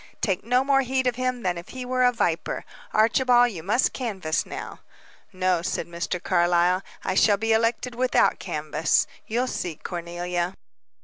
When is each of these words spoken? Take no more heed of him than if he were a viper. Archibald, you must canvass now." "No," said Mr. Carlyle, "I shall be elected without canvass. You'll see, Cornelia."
Take 0.19 0.43
no 0.43 0.63
more 0.63 0.81
heed 0.81 1.05
of 1.05 1.15
him 1.15 1.43
than 1.43 1.59
if 1.59 1.69
he 1.69 1.85
were 1.85 2.03
a 2.03 2.11
viper. 2.11 2.65
Archibald, 2.91 3.51
you 3.51 3.61
must 3.61 3.93
canvass 3.93 4.47
now." 4.47 4.79
"No," 5.31 5.61
said 5.61 5.85
Mr. 5.87 6.17
Carlyle, 6.19 6.81
"I 7.03 7.13
shall 7.13 7.37
be 7.37 7.53
elected 7.53 7.93
without 7.93 8.39
canvass. 8.39 9.05
You'll 9.27 9.45
see, 9.45 9.75
Cornelia." 9.75 10.55